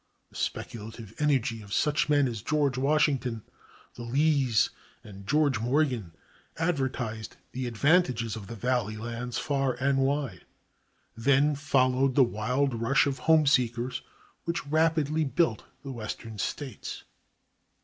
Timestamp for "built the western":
15.23-16.39